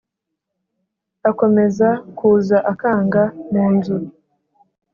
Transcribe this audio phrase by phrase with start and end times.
[1.29, 3.97] akomeza kuza akanga mu nzu